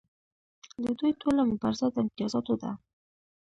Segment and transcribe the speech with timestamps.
[0.83, 2.71] د دوی ټوله مبارزه د امتیازاتو ده.